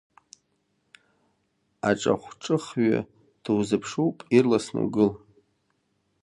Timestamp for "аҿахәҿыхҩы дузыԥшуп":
1.89-4.17